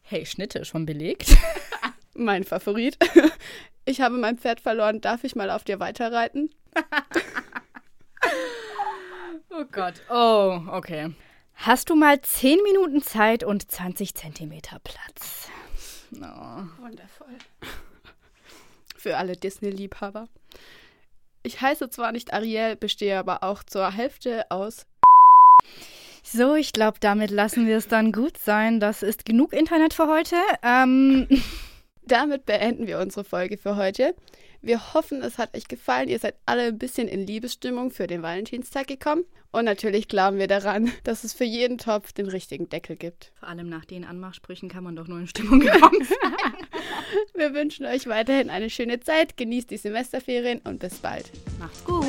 Hey, 0.03 0.25
Schnitte 0.27 0.65
schon 0.65 0.87
belegt? 0.87 1.37
Mein 2.15 2.45
Favorit. 2.45 2.97
Ich 3.85 4.01
habe 4.01 4.17
mein 4.17 4.39
Pferd 4.39 4.61
verloren. 4.61 5.01
Darf 5.01 5.25
ich 5.25 5.35
mal 5.37 5.51
auf 5.51 5.65
dir 5.65 5.81
weiterreiten? 5.81 6.51
Oh 9.57 9.65
Gott. 9.71 9.95
Oh, 10.11 10.61
okay. 10.73 11.15
Hast 11.55 11.91
du 11.91 11.95
mal 11.95 12.21
10 12.21 12.63
Minuten 12.63 13.03
Zeit 13.03 13.45
und 13.45 13.71
20 13.71 14.15
Zentimeter 14.15 14.79
Platz? 14.81 15.49
Oh. 16.17 16.83
Wundervoll. 16.83 17.37
Für 18.97 19.17
alle 19.17 19.37
Disney-Liebhaber. 19.37 20.29
Ich 21.43 21.61
heiße 21.61 21.91
zwar 21.91 22.13
nicht 22.13 22.33
Ariel, 22.33 22.77
bestehe 22.77 23.19
aber 23.19 23.43
auch 23.43 23.63
zur 23.63 23.91
Hälfte 23.91 24.51
aus. 24.51 24.87
So, 26.23 26.55
ich 26.55 26.73
glaube, 26.73 26.99
damit 27.01 27.31
lassen 27.31 27.67
wir 27.67 27.77
es 27.77 27.89
dann 27.89 28.13
gut 28.13 28.39
sein. 28.39 28.81
Das 28.81 29.03
ist 29.03 29.25
genug 29.25 29.53
Internet 29.53 29.95
für 29.95 30.09
heute. 30.09 30.37
Ähm, 30.63 31.29
Damit 32.07 32.45
beenden 32.45 32.87
wir 32.87 32.99
unsere 32.99 33.25
Folge 33.25 33.57
für 33.57 33.77
heute. 33.77 34.15
Wir 34.65 34.95
hoffen, 34.95 35.21
es 35.21 35.37
hat 35.37 35.55
euch 35.55 35.69
gefallen. 35.69 36.09
Ihr 36.09 36.19
seid 36.19 36.37
alle 36.47 36.63
ein 36.63 36.79
bisschen 36.79 37.07
in 37.07 37.27
Liebesstimmung 37.27 37.91
für 37.91 38.07
den 38.07 38.23
Valentinstag 38.23 38.87
gekommen. 38.87 39.25
Und 39.53 39.67
natürlich 39.67 40.09
glauben 40.09 40.39
wir 40.39 40.49
daran, 40.49 40.91
dass 41.05 41.23
es 41.23 41.35
für 41.35 41.45
jeden 41.45 41.77
Topf 41.77 42.15
den 42.15 42.29
richtigen 42.29 42.71
Deckel 42.71 42.97
gibt. 42.97 43.31
vor 43.39 43.49
allem 43.49 43.69
nach 43.69 43.85
den 43.85 44.07
Anmachsprüchen 44.07 44.71
kann 44.71 44.83
man 44.83 44.97
doch 44.97 45.07
nur 45.07 45.19
in 45.19 45.27
Stimmung 45.27 45.61
kommen. 45.61 46.09
Wir 47.35 47.53
wünschen 47.53 47.85
euch 47.85 48.07
weiterhin 48.07 48.49
eine 48.49 48.71
schöne 48.71 49.01
Zeit. 49.01 49.37
Genießt 49.37 49.71
die 49.71 49.77
Semesterferien 49.77 50.61
und 50.65 50.79
bis 50.81 50.95
bald. 50.95 51.31
Macht's 51.59 51.85
gut. 51.85 52.07